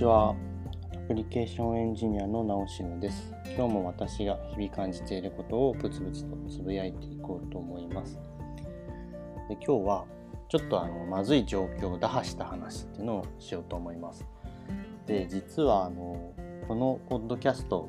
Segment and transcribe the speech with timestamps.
[0.00, 0.34] ちは。
[0.94, 3.34] アプリケーションエンジニアの直篠です。
[3.54, 8.18] 今日も私が日々感じていることをブツブツとつぶやいていこうと思います。
[9.50, 10.06] で今日は
[10.48, 14.24] ちょっとあのまずい状況を打破した話っていうのをしようと思います。
[15.04, 16.32] で、実はあの
[16.66, 17.86] このポッドキャスト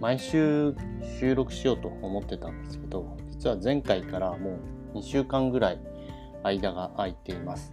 [0.00, 0.74] 毎週
[1.20, 4.58] 収録しようと思ってたんですけど、実は前回からも
[4.92, 5.78] う2週間ぐらい
[6.42, 7.72] 間が空いています。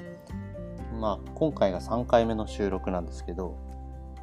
[1.00, 3.56] まあ、今回が3回目の収録なんですけど、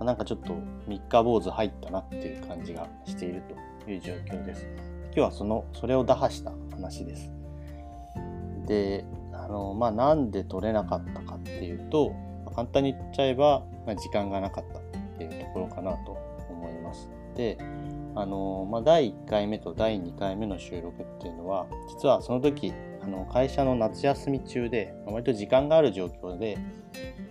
[0.00, 0.54] なんかちょっと
[0.86, 3.42] 三日坊主入ったなっていう感じがしている
[3.84, 4.66] という状況です。
[5.06, 7.32] 今日はその、それを打破した話です。
[8.66, 12.12] で、あの、まあ、なんで取れなかったかっていうと
[12.48, 14.82] ま、簡単に言っちゃえば、まあ、時間がなかったっ
[15.18, 16.16] ていうところかなと
[16.50, 17.10] 思います。
[17.36, 17.58] で、
[18.14, 22.72] あの、まあ、第1回目と第2回目の収録っていうのは、実はその時、
[23.08, 26.58] の会社の夏休み中で、割と時間がある状況で、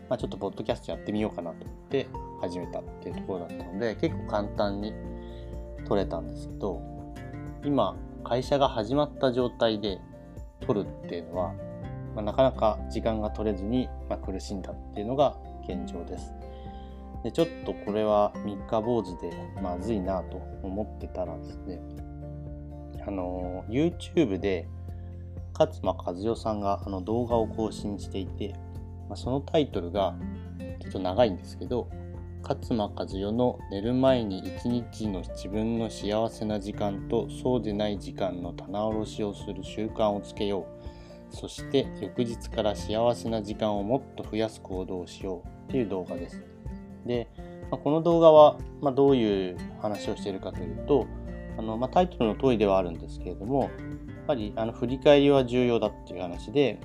[0.09, 2.07] まあ、ちょっとポッドキャストやってみようかなと思って
[2.41, 4.93] 始めたっていうところだったので、結構簡単に
[5.87, 6.81] 撮れたんですけど、
[7.63, 9.99] 今、会社が始まった状態で
[10.61, 11.53] 撮るっていうのは、
[12.15, 16.33] まあ、なかなか時間が取れずに、まあ、苦しんだっていうのが現状です。
[17.23, 21.81] でちょっとこれは三日坊主でまずいなと思ってたらですね、
[23.05, 24.67] あの YouTube で
[25.57, 28.53] 勝間和代さんがあの動画を更新していて、
[29.09, 30.15] まあ、そのタイトルが
[30.81, 31.89] ちょっと長いんですけど
[32.43, 40.67] 勝間和代の寝る前に一日の自分の幸せな時間とそうでない時間の棚卸しをする習慣をつけよ
[41.31, 46.41] うそして翌日から幸せな時間をもっと増やす行動をしようっていう動画です。
[47.05, 47.27] で、
[47.69, 51.05] まあ、この動画は、まあ、どういう話をしているかというと
[51.57, 53.71] あの、まあ、タイトルの通りではあるんですけれどもやっ
[54.27, 56.79] ぱりあの振り返りは重要だっていう話で、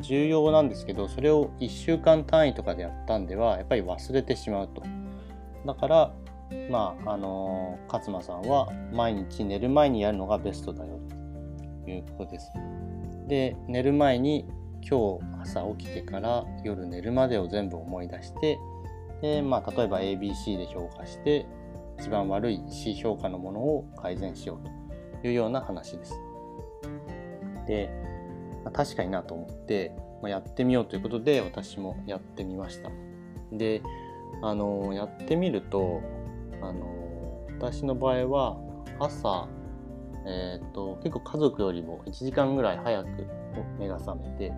[0.00, 4.82] 重要なんですけど、それを1週間単位とかでやったんでは、やっぱり忘れてしまうと。
[5.66, 6.14] だから、
[6.70, 11.00] まあ、あの、勝間さんは毎日寝る前にやるのがベストだよ
[11.84, 12.50] ということです。
[13.28, 14.46] で、寝る前に
[14.88, 18.58] 今日朝起きてから夜寝るまでを全部思い出して、
[19.20, 21.46] で、まあ、例えば ABC で評価して、
[21.98, 26.14] 一番悪い C 評価のものを改善しようというような話です。
[27.66, 27.90] で、
[28.64, 32.90] まあ、確かになと思って、まあ、やってみようということで私もやってみました。
[33.52, 33.82] で、
[34.42, 36.02] あのやってみると、
[36.60, 38.56] あの私の場合は
[38.98, 39.48] 朝、
[40.26, 43.08] えーと、結構家族よりも1時間ぐらい早く
[43.78, 44.52] 目が覚めて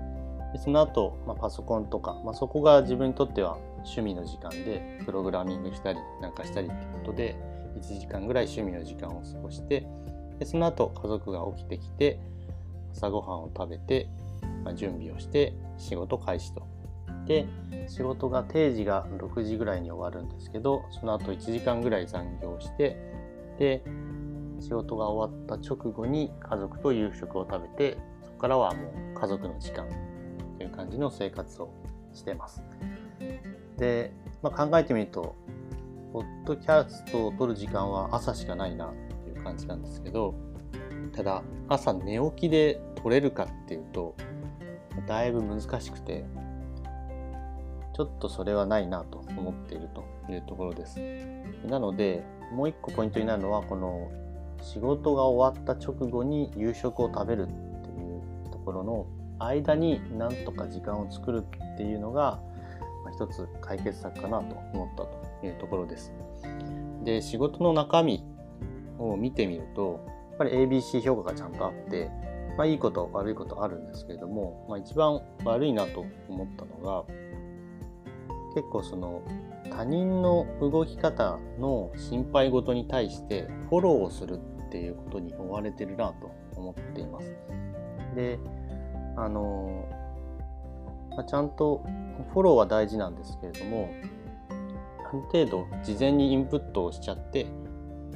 [0.53, 7.37] でその後、まあ、パソコンとか、まあ、そこが自分にとっては趣味の時間でプログラミングしたりなんかしたりってことで
[7.77, 9.87] 1時間ぐらい趣味の時間を過ごして
[10.39, 12.21] でその後家族が起きてきて
[12.93, 14.09] 朝ごはんを食べて、
[14.65, 16.67] まあ、準備をして仕事開始と。
[17.27, 17.47] で
[17.89, 22.97] 仕事が定時が6時ぐらいに終わるんですけどその後1時間ぐらい残業して
[23.59, 23.83] で
[24.61, 29.89] 仕事が終わった直後に家族と夕食を食べてそこからはもう家族の時間
[30.57, 31.75] という感じの生活を
[32.15, 32.63] してます。
[33.77, 35.35] で、まあ、考えてみると
[36.13, 38.95] ポッドキャストを撮る時間は朝しかないなっ
[39.25, 40.35] ていう感じなんですけど
[41.13, 44.15] ただ朝寝起きで取れるかっていうと
[45.07, 46.25] だいぶ難しくて
[47.95, 51.01] ちょっとそれはないなと思っているというところです。
[51.67, 52.23] なので
[52.53, 54.11] もう一個ポイントになるのはこの
[54.63, 59.07] 仕事が終わった直後に夕食を食べるっていうところの
[59.39, 61.45] 間になんとか時間を作る
[61.75, 62.41] っていうのが、
[63.17, 66.13] 一つ解決策かなと思ったというところです
[67.03, 68.23] で仕事の中身
[68.99, 72.11] を見てみるとやっぱり ABC 評価がちゃんとあって、
[72.59, 77.05] まあ、いいこと悪いことあるんですけれども、まあ、一番悪いなと思ったのが
[78.55, 79.23] 結構その
[79.71, 87.37] 他人の動き方の心配事に対してフォローをするっていうことに追われてるなと思っています。
[88.15, 88.39] で
[89.17, 89.89] あの、
[91.17, 91.83] まあ、ちゃんと
[92.33, 93.89] フォローは大事なんですけれども
[95.09, 97.47] ある程度事前にインプットをしちゃって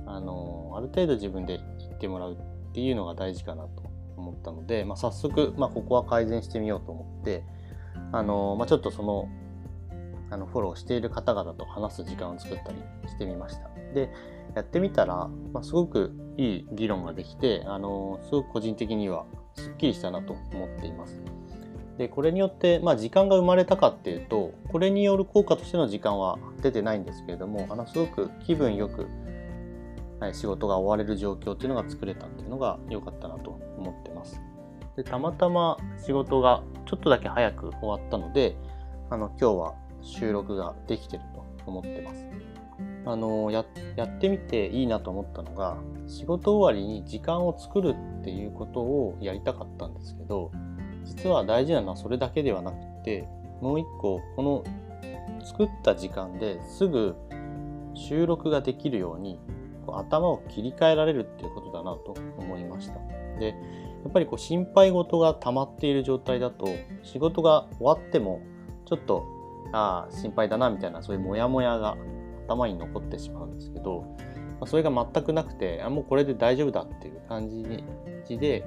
[0.07, 7.45] あのある程度自分で言ってもらうっていうのが大事かなと思ったので、まあ、早速、まあ、ここは改善してみようと思って
[8.13, 9.29] あの、まあ、ちょっとその
[10.33, 13.69] あのフォローしている方々と話す時間を作ったりしてみました。
[13.95, 14.13] で
[14.55, 21.21] やってみたら、まあ、すごくいい議論ができてあのすごく個人的にはすっきりしたなと思っています。
[22.01, 29.07] でこれによって、まあ、時間が生まれたかっていうとこれによる効果としての時間は出てないんですけれどもあのすごく気分よく
[30.19, 34.39] はい、仕事が終われる状況っていうのが作れたっていうのが良かったなと思ってます。
[34.95, 38.55] でたまたま仕事がちょっとだけ早く終わったので
[39.09, 42.27] あの今日は収録ができてると思ってます。
[43.07, 43.65] あのや
[43.97, 50.51] やってみていいなと思ったのが仕事終わりに時間を作るっていうことをやりたかったんですけど
[51.11, 53.29] 実は大事なのはそれだけではなくて
[53.61, 54.65] もう一個この
[55.45, 57.17] 作った時間ですぐ
[57.95, 59.41] 収録ができるように
[59.85, 62.95] こう頭を切り替えられるっていうことだなと思いました。
[63.39, 63.55] でや
[64.09, 66.69] っぱりこう心配事が溜まっている状態だと
[67.03, 68.41] 仕事が終わっても
[68.87, 69.25] ちょっと
[69.73, 71.97] ああ心配だなみたいなそういうモヤモヤが
[72.47, 74.05] 頭に残ってしまうんですけど、
[74.67, 77.49] それが全くなくてあもうこれで大丈夫だっていう感
[78.27, 78.65] じで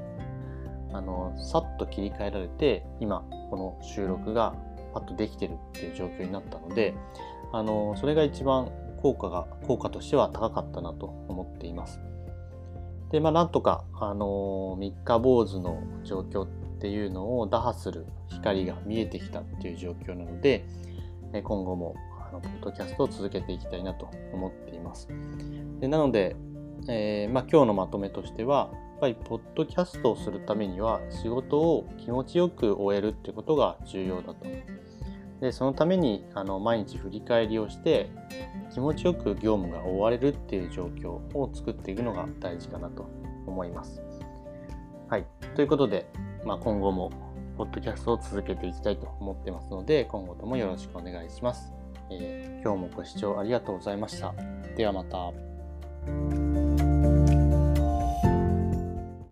[0.94, 4.56] あのさっと切り替えられて今この収録が
[4.94, 6.94] パッとできてるっていう状況になったので
[7.52, 12.00] あのそれが一番効果が効果としては高かったなと思っています。
[13.12, 16.48] でまあなんとかあの三日坊主の状況っ
[16.80, 20.66] ていうのを打破する光が見えてきたっていう状況なので
[21.44, 21.96] 今後も
[22.30, 25.08] あのポッドキャストを続けていきたいなと思っています。
[25.80, 26.36] でなので、
[26.88, 28.72] えー、まあ、今日のまとめとしては、
[29.04, 34.46] ぱりポッドキャストをするためには仕事を気持ちよく終えるってことが重要だと。
[35.42, 38.10] でそのためにあの毎日振り返りをして
[38.74, 43.10] 気持ちよく業務が終われるっていう状況を作っていくのが大事かなと
[43.46, 44.02] 思います。
[45.10, 45.26] はい。
[45.54, 46.06] ということで、
[46.46, 47.12] まあ、今後も
[47.58, 51.74] ポッドキャストを続けていきたいと思ってますので、今後ともよろしくお願いします。
[52.10, 54.34] えー、今日もご視聴ありがとうございました。
[54.78, 55.34] ではまた。